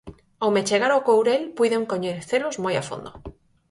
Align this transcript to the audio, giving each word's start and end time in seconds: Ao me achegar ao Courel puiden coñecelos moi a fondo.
Ao 0.41 0.49
me 0.53 0.61
achegar 0.63 0.91
ao 0.93 1.05
Courel 1.09 1.43
puiden 1.57 1.89
coñecelos 1.91 2.55
moi 2.63 2.75
a 2.81 2.83
fondo. 2.89 3.11